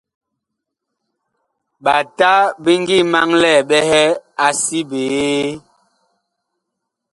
Ɓata 1.83 2.31
bi 2.63 2.71
ngi 2.81 2.97
maŋlɛɛ 3.11 3.59
ɓɛhɛ 3.69 4.01
a 4.45 4.47
si 4.61 4.79
biee. 4.89 5.47